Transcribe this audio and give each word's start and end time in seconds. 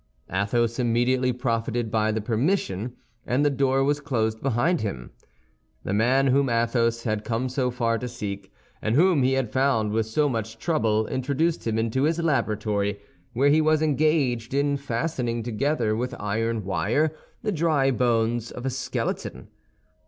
Athos 0.33 0.79
immediately 0.79 1.31
profited 1.31 1.91
by 1.91 2.11
the 2.11 2.21
permission, 2.21 2.95
and 3.23 3.45
the 3.45 3.51
door 3.51 3.83
was 3.83 3.99
closed 3.99 4.41
behind 4.41 4.81
him. 4.81 5.11
The 5.83 5.93
man 5.93 6.25
whom 6.25 6.49
Athos 6.49 7.03
had 7.03 7.23
come 7.23 7.49
so 7.49 7.69
far 7.69 7.99
to 7.99 8.07
seek, 8.07 8.51
and 8.81 8.95
whom 8.95 9.21
he 9.21 9.33
had 9.33 9.51
found 9.53 9.91
with 9.91 10.07
so 10.07 10.27
much 10.27 10.57
trouble, 10.57 11.05
introduced 11.05 11.67
him 11.67 11.77
into 11.77 12.01
his 12.05 12.17
laboratory, 12.17 12.99
where 13.33 13.49
he 13.49 13.61
was 13.61 13.83
engaged 13.83 14.55
in 14.55 14.75
fastening 14.75 15.43
together 15.43 15.95
with 15.95 16.15
iron 16.19 16.65
wire 16.65 17.13
the 17.43 17.51
dry 17.51 17.91
bones 17.91 18.49
of 18.49 18.65
a 18.65 18.71
skeleton. 18.71 19.49